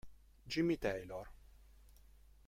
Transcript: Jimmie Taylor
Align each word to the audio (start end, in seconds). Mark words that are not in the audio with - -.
Jimmie 0.47 0.79
Taylor 0.81 1.29